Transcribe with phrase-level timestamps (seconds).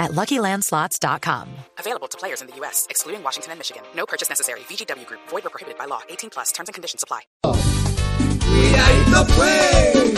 [0.00, 1.48] at LuckyLandSlots.com.
[1.78, 3.84] Available to players in the U.S., excluding Washington and Michigan.
[3.94, 4.60] No purchase necessary.
[4.60, 5.20] VGW Group.
[5.28, 6.00] Void or prohibited by law.
[6.08, 6.50] 18 plus.
[6.50, 7.20] Terms and conditions apply.
[8.50, 10.10] Cuidadito pues,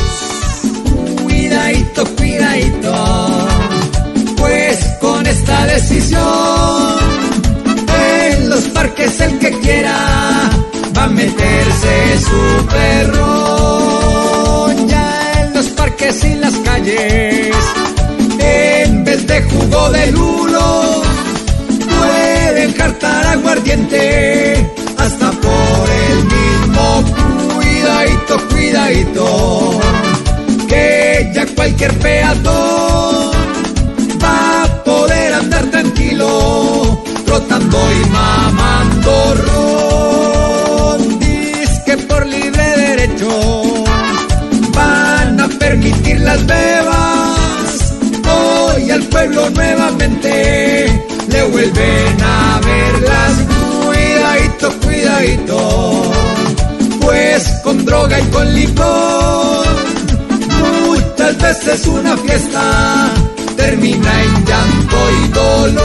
[1.22, 2.94] cuidadito, cuidadito,
[4.36, 6.98] pues con esta decisión,
[7.88, 10.50] en los parques el que quiera
[10.96, 13.81] va a meterse su perro,
[30.68, 33.30] que ya cualquier peatón
[34.22, 41.18] va a poder andar tranquilo, trotando y mamando ron.
[41.86, 43.28] que por libre derecho
[44.74, 47.94] van a permitir las bebas,
[48.36, 50.86] hoy al pueblo nuevamente
[51.28, 51.91] le vuelven
[57.72, 59.66] con droga y con licor.
[60.86, 63.10] Muchas veces una fiesta
[63.56, 65.80] termina en llanto y dolor.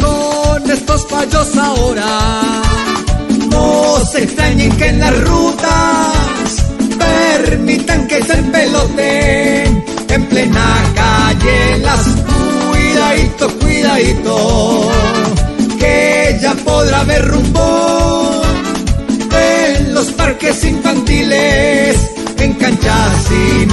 [0.00, 2.62] Con estos fallos ahora,
[3.50, 5.37] no se extrañen que en las rutas
[19.98, 23.68] los parques infantiles, en canchas sin